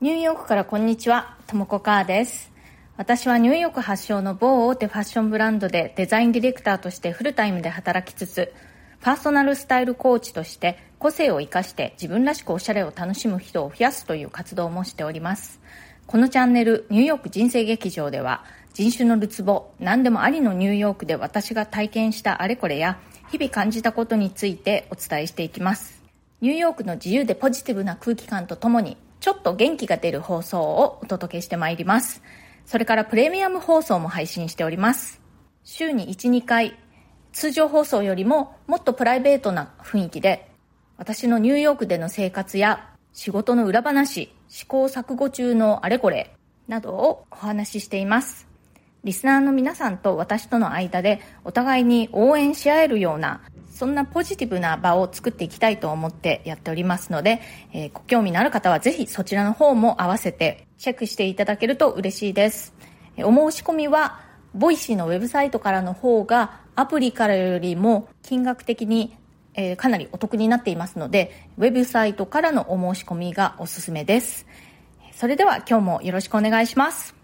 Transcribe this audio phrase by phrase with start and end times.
[0.00, 2.52] ニューヨークからこんにちは、ともこかーです。
[2.96, 8.54] 私はニューヨーク発祥の某大手ファッションブランドでデザインディレクターとしてフルタイムで働きつつ、
[9.00, 15.58] パーソナルスタイルコーチとして個性を生かして自分らしくおしゃれを楽しむ人を増やすという活動もしております。
[16.06, 18.44] このチャンネル、ニューヨーク人生劇場では、
[18.74, 23.00] 人種のるつぼ、何でもありのニューヨークで私が体験したあれこれや、
[23.32, 26.00] 日々感じたことについてお伝えしていきます。
[26.40, 28.96] ニューヨークの自由でポジティブな空気感とともに
[29.28, 32.22] ちょっと元気が出る放送をお届けしてまいります。
[32.64, 35.20] それからプレミアム放送も配信しております。
[35.64, 36.78] 週に1、2回、
[37.32, 40.50] 通常放送よりももっとプライベートな雰囲気で、
[40.96, 46.34] 私のニューヨークでの生活や仕事の裏話、試行錯誤中のあれこれ
[46.66, 48.48] などをお話ししています。
[49.04, 53.42] リスナーの皆さんと私との間でお互いに応援し合えるような
[53.78, 57.40] そんなポジティブな場を作っていきたいと思ってやっておりますので、
[57.72, 62.74] えー、ご興味のある方はぜひそちらの方も合わせてチェックしていただけると嬉しいです。
[63.16, 64.18] え、お申し込みは、
[64.52, 69.16] Voicy のウェブサイトからの方がアプリからよりも金額的に、
[69.54, 74.46] えー、かなりお得になっていますので、ウェブサイトからのお申し込みがおすすめです。
[75.12, 77.14] それでは今日もよろしくお願いします。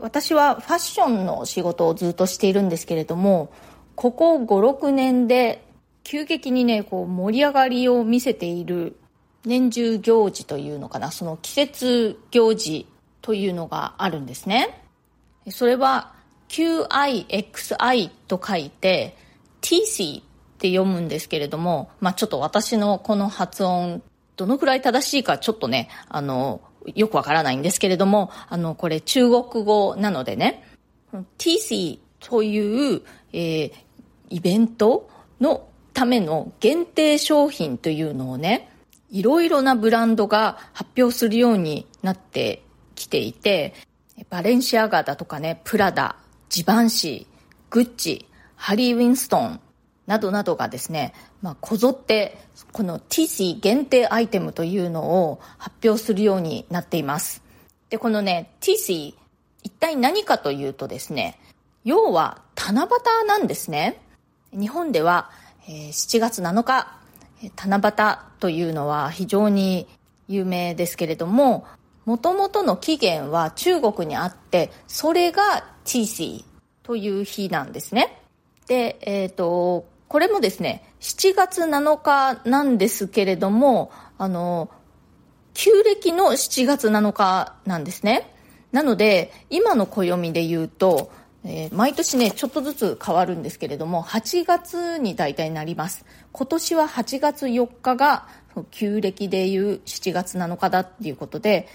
[0.00, 3.50] 私はファッションの仕事をずっとしているんですけれども、
[3.94, 5.64] ここ5、6年で
[6.04, 8.96] 急激にね、こう盛り上がりを見せている
[9.44, 12.86] 年中行事というのかな、その季節行事
[13.20, 14.82] というのがあるんですね。
[15.50, 16.12] それは
[16.48, 19.16] QIXI と書いて
[19.60, 20.22] TC っ
[20.58, 24.02] て読むんですけれども、まあちょっと私のこの発音
[24.36, 26.60] どのくらい正しいかちょっとね、あの、
[26.94, 30.64] よくわからないんですけれども、あの、これ中国語なのでね、
[31.38, 33.72] TC という、えー、
[34.30, 35.08] イベント
[35.40, 38.70] のための限定商品というのをね、
[39.10, 42.62] いろいろなブランドが発表するようになって
[42.94, 43.74] きていて、
[44.30, 46.16] バレンシアガだとかね、プラダ、
[46.48, 47.32] ジバンシー、
[47.70, 48.26] グッチ、
[48.56, 49.60] ハリー・ウィンストン
[50.06, 52.38] などなどがですね、まあ、こぞって、
[52.72, 57.42] この TC 限定アイテムというのを発表するようになっています。
[57.90, 59.14] で、このね、TC、
[59.62, 61.38] 一体何かというとですね、
[61.84, 64.00] 要は七夕なんですね。
[64.52, 65.30] 日本では、
[65.66, 66.96] えー、7月7日、
[67.56, 69.88] 七夕というのは非常に
[70.28, 71.66] 有名ですけれども、
[72.04, 78.22] もともとの起源は中国にあって、それがティーシーという日なんですね。
[78.68, 84.70] で、えっ、ー、と、これもですね、7月7日なんですけれども、あの、
[85.52, 88.32] 旧暦の7月7日なんですね。
[88.70, 91.10] なので、今の暦で言うと、
[91.44, 96.04] えー、毎年ね、ちょっとずつ変わるんですけれども、8月に大体なります。
[96.30, 98.28] 今年は8月4日が、
[98.70, 101.68] 旧暦でいう7月7日だっていうことで、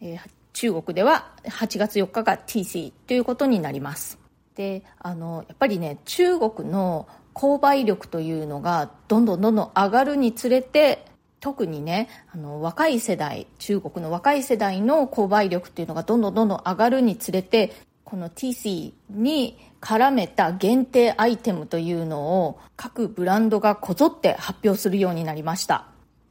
[0.00, 0.20] えー、
[0.52, 4.18] 中国では8月4日が TC ということになります。
[4.54, 11.06] で、あの、やっぱりね、中国の購買力というのがどんどんどんどん上がるにつれて、
[11.40, 17.72] 特にね、あの、若い世代、中国の若い世代の購買力っていうのがどんどんどんどん上がるにつれて、
[18.08, 25.84] この TC に絡めた限定アイテムというのを各ブランドがこぞって発表するようになりました。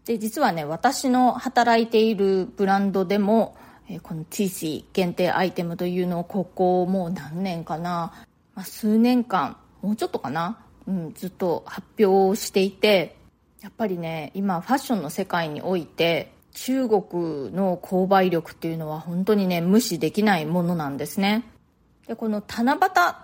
[0.06, 3.56] で、実はね、私の働いているブランドでも、
[4.02, 8.12] この TC 限定アイテムというのをここもう何年かな、
[8.56, 10.58] ま、数年間、もうちょっとかな、
[10.88, 13.18] うん、ずっと発表していて、
[13.62, 21.44] やっぱりね、今ファッションの世界において、中国の購買力っていうのは本当にね、無視できないものなんですね。
[22.07, 22.79] でこの七夕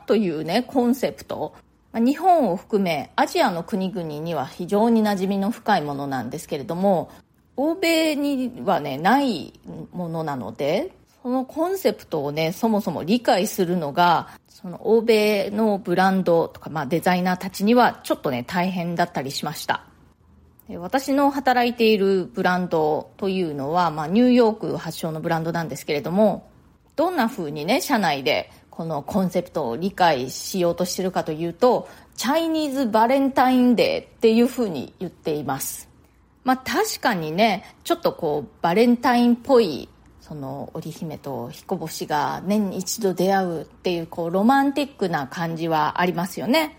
[0.06, 1.56] というねコンセプト。
[1.96, 7.12] 日本を含めアジアの国々には非常に馴染みの深いものなんですけれども
[7.56, 9.54] 欧米にはねない
[9.92, 10.92] ものなので
[11.22, 19.86] そのコンセプトをねそもそも理解するのがその欧米のブランドとか、まあ、デザイナーたちにはちょっとね大変だったりしました。
[20.68, 26.50] で私の働いているブランドというのは、まあ、ニューヨーク発祥のブランドなんですけれども
[26.96, 35.88] どんな風にね社内でこのコンセプトを理解しようとしてるかというと、チャイニーズバレンタインデーっていうふうに言っています。
[36.44, 39.90] まあ確かにね、ちょっとこうバレンタインっぽい
[40.22, 46.76] その織姫と彦星が年に一度出会うっていうこうロマンティックな感じはありますよね。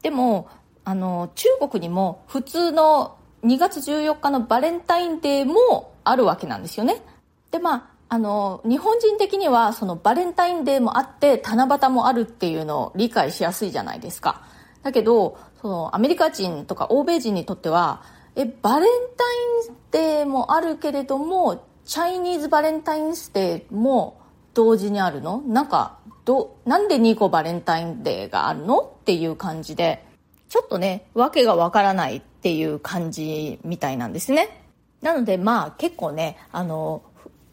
[0.00, 0.48] でも、
[0.86, 7.02] あの、中国にも普通の2月14日のバレンタインデーもあるわけなんですよね。
[7.50, 14.44] で、まあ、あの、日本人的にはそのバレンタインデーもあって七夕もあるっていうのを理解しやすいじゃないですか。
[14.84, 18.04] だけど、そのアメリカ人とか欧米人にとっては、
[18.36, 19.24] え、バレンタ
[19.68, 24.20] インデーもあるけれども、チャイニーズバレンタインデーも
[24.54, 25.42] 同時にあるの？
[25.48, 30.06] なんかどなんで2個バレンタインデーがあるのっていう感じで
[30.48, 34.62] ちょっとね訳がわからないっていう感じみたいなんですね
[35.02, 37.02] なのでまあ結構ねあの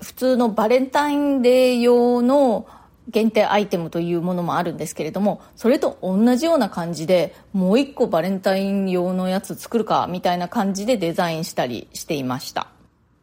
[0.02, 2.68] 普通のバレンタインデー用の
[3.08, 12.68] 限定アイテムというものもあるんですけれどもそれと同じような感じでもう一個バレンタイン用のやつ作るかみたいな感じでデザインしたりしていました。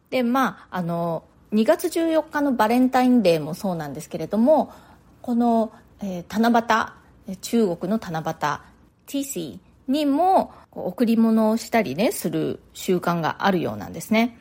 [0.09, 1.23] でまああの
[1.53, 4.71] 2月14日のバレンタインデーもそうなんですけれども
[5.21, 5.71] この、
[6.01, 6.93] えー、七
[7.27, 8.59] 夕中国の七夕
[9.07, 14.37] TC にも贈り物をしたりねする習慣があるようなんですね。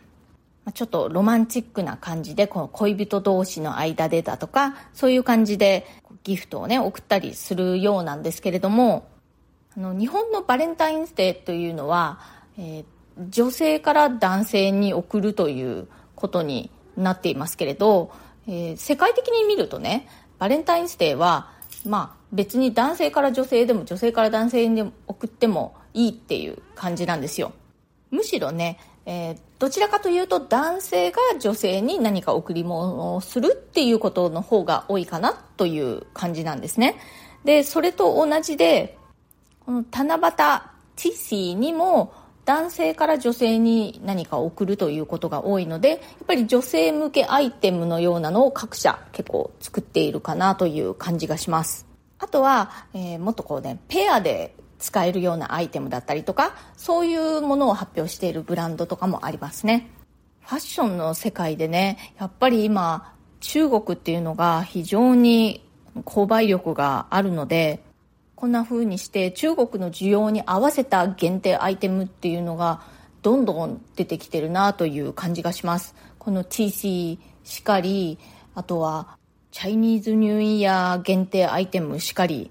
[0.72, 5.86] ちょっとロマンチックな感じでこの恋人同士の間でだとかそういう感じで
[6.24, 9.08] ギフトをね送ったりするようなんですけれども
[9.76, 12.20] あの日本のバレンタインデーというのは、
[12.58, 12.84] えー、
[13.30, 18.10] 女性から男性に送るということになっていますけれど、
[18.46, 21.50] えー、世界的に見るとねバレンタインデーは
[21.86, 27.52] まあ別に男性から女性でも女性から男性に送ってもいいっていう感じなんですよ。
[28.10, 36.96] むしろね、えー、どちらかというと男性が女性に何か贈り物をするっていうことの方が多いかなという感じなんですね。
[37.44, 38.96] でそれと同じで
[39.64, 42.12] この七夕ティシーにも
[42.44, 51.86] 男性から女性に何か送るということが多いのでやっぱり女性向けアイテムのようなのを各社結構作っているかなという感じがします。
[52.18, 59.90] あとは、えー、もっとこうねペアで使えるようなアイテムだったりとかそういうものを発表しているブランドとかもありますね。
[60.40, 65.64] ファッションの世界でねやっぱり今中国っていうのが非常に
[66.04, 67.82] 購買力があるので
[68.34, 72.82] こんな風にして中国の需要に合わせた限定アイテムっていうのが
[73.22, 75.94] どんどん出てきてるなという感じがします。
[76.18, 78.18] この TC しかり
[78.54, 79.18] あとは
[79.50, 82.50] チャイニーズニューイヤー限定アイテムしかり、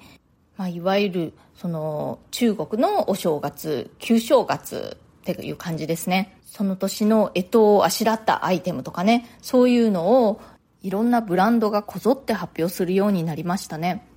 [0.58, 4.98] まあ、いわゆるその中国のお正月旧正月
[5.32, 6.38] っていう感じですね。
[6.46, 9.28] その年の干支をあしらったアイテムとかね。
[9.42, 10.40] そういうのを
[10.84, 14.08] いろんなブランドがこぞって発表するようになりましたね。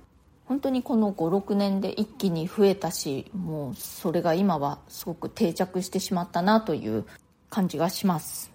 [0.45, 7.05] 本当にこの56年で一気に増えたしもうそれが今はすごく定着してしまったなという
[7.49, 8.51] 感じがします。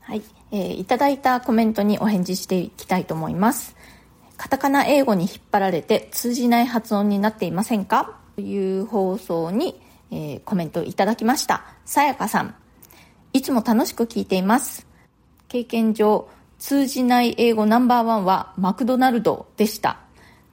[0.00, 3.76] はい、えー、いただいたコメントにお返事していきたいと思います。
[4.42, 8.18] カタカナ英語に引っ張られて通じない発音になっていませんか？
[8.34, 9.80] という放送に、
[10.10, 11.62] えー、コメントいただきました。
[11.84, 12.56] さやかさん。
[13.32, 14.84] いつも楽しく聞いています。
[15.46, 16.28] 経験上
[16.58, 20.00] 通じない英語ナンバーワンはマクドナルドでした。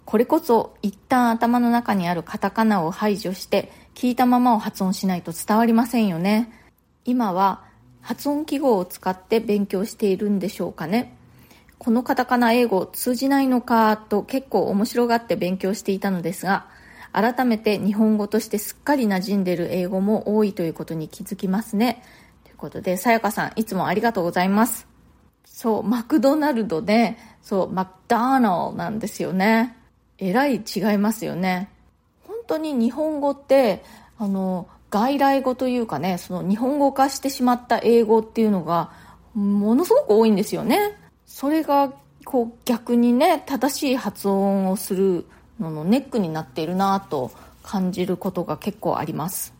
[0.05, 6.53] これこそ一旦頭の中にあるカタカナを排除して聞いたままを発音しないと伝わりませんよね。
[7.05, 7.63] 今は
[8.01, 11.15] 発音記号を使って勉強しているんでしょうかね。
[11.79, 16.67] このカタカナ英語通じないのかと結構面白がって勉強していたのですが
[17.13, 22.03] 改めて日本語としてすっかり馴染んでる英語も多いということに気づきますね。
[22.43, 24.87] ということでさやかさんいつもありがとうございます。
[25.45, 29.75] そうマクドナルドでそうマクダーナルなんですよね。
[30.17, 31.69] えらい違いますよね。
[32.27, 33.83] 本当に日本語って
[34.17, 38.91] あの外来語というかねその日本語化してしまった英語っていうのが
[39.33, 40.97] ものすごく多いんですよね。
[41.29, 41.93] それが
[42.25, 45.25] こう逆にね正しい発音をする
[45.59, 47.31] ののネックになっているなと
[47.63, 49.53] 感じることが結構あります。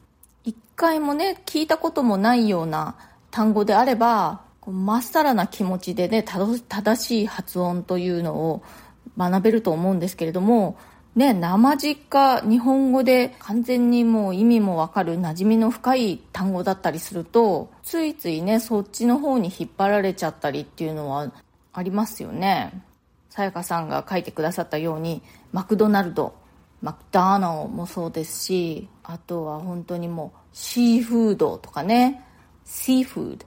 [0.44, 2.96] 一回もね聞いたこともないような
[3.30, 8.64] 単語であればまっさらな気持ちでね正しい発音というのを
[9.18, 10.78] 学べると思うんですけれども、
[11.16, 21.32] ね、生実家日本語で完全にもう意味もわかる馴染みの深い単語だったりするとついついねそっちの方に引っ張られちゃったりっていうのは
[21.74, 22.84] ありますよね。
[23.30, 25.22] さやかさんが書いてくださったように
[25.52, 26.34] マクドナルド
[26.82, 32.24] マクダーナもそうですしあとは本当にもうシーフードとかね。
[32.66, 33.46] シーフード。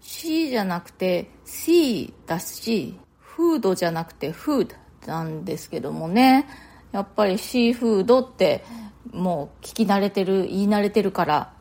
[0.00, 4.72] シーじゃなくてシーだしフードじゃなくてフー
[5.06, 6.46] ドなんですけどもね。
[6.92, 8.64] やっぱりシーフードって
[9.12, 11.52] もう聞き慣れてる言い慣れてるから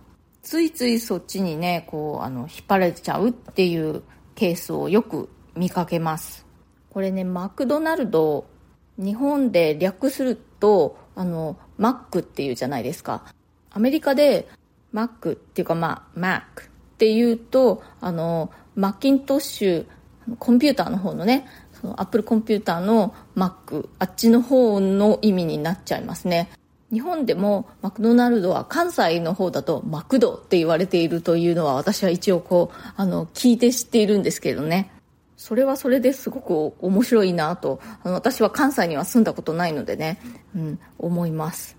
[0.41, 4.03] ついついそっちにねこうあの引っ張られちゃうっていう
[4.35, 6.45] ケースをよく見かけます。
[6.89, 8.45] これねマクドナルド
[8.97, 13.23] 日本で略するとあのマックっていうじゃないですか。
[13.71, 14.47] アメリカで
[14.91, 16.67] マックっていうかまあマックっ
[16.97, 19.85] ていうとあのマッキントッシュ
[20.37, 21.47] コンピューターの方のね
[21.79, 26.49] そのアップルコンピューターの Mac あっちの方の意味になっちゃいますね。
[26.91, 34.91] 日本でもマクドナルドは関西の方だとマクドって言われているというのは私は一応こう、あの、聞いて知っているんですけどね。
[35.41, 40.19] それはそれですごく面白いなと、あの私は関西には住んだことないのでね、
[40.55, 41.75] うん、思います。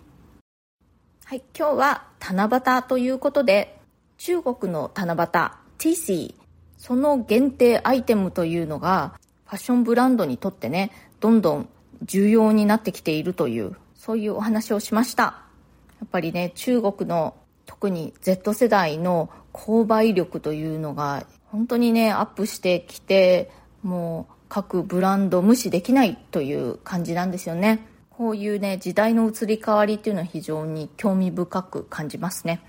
[1.25, 3.78] はい、今日は七夕ということで、
[4.19, 6.35] 中国の七夕、TC、
[6.76, 9.14] その限定アイテムというのが、
[9.47, 10.90] ファッションブランドにとってね、
[11.21, 11.69] どんどん
[12.02, 15.23] 重要になってきているというそういうお話をしました。
[15.23, 23.50] やっぱりね、中国の特に Z 世代の購買力というのが本当にね、アップしてきて、
[23.82, 27.87] もう各ブランド無視できないという感じなんですよね。
[28.09, 32.62] こういうね、時代の移り変わりっていうのは非常に興味深く感じますね。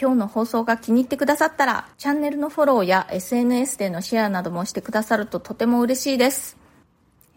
[0.00, 6.56] 今日の放送が気に入ってくださったら、チャンネルのフォローや SNS でのシェアなどもしてくださるととても嬉しいです。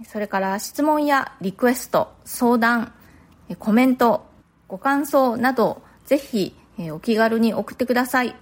[0.05, 2.93] それから質問やリクエスト、相談、
[3.57, 4.25] コメント、
[4.67, 6.55] ご感想など、ぜひ
[6.91, 8.35] お気軽に送ってください。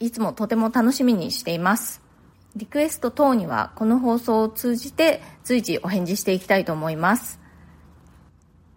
[0.00, 2.02] いつもとても楽しみにしています。
[2.56, 7.38] リクエスト等にはこの放送を通じて随時お返事していきたいと思います。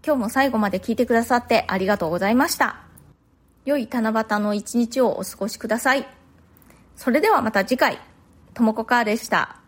[0.06, 2.82] 今日も最後まで聞いてくださってありがとうございました。
[3.64, 6.06] 良い七夕の一日をお過ごしください。
[6.98, 8.00] それではまた次回、
[8.54, 9.63] ともこかーでした。